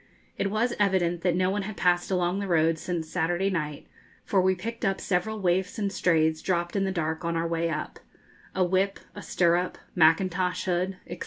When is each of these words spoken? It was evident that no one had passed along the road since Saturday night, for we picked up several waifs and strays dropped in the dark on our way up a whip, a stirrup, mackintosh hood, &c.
It 0.35 0.49
was 0.49 0.73
evident 0.79 1.21
that 1.21 1.35
no 1.35 1.51
one 1.51 1.61
had 1.61 1.77
passed 1.77 2.09
along 2.09 2.39
the 2.39 2.47
road 2.47 2.79
since 2.79 3.07
Saturday 3.07 3.51
night, 3.51 3.85
for 4.25 4.41
we 4.41 4.55
picked 4.55 4.83
up 4.83 4.99
several 4.99 5.39
waifs 5.39 5.77
and 5.77 5.91
strays 5.91 6.41
dropped 6.41 6.75
in 6.75 6.85
the 6.85 6.91
dark 6.91 7.23
on 7.23 7.35
our 7.37 7.47
way 7.47 7.69
up 7.69 7.99
a 8.55 8.63
whip, 8.65 8.99
a 9.13 9.21
stirrup, 9.21 9.77
mackintosh 9.93 10.63
hood, 10.65 10.97
&c. 11.07 11.19